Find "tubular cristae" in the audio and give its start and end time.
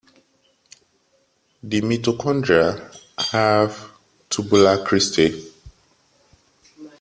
4.31-5.39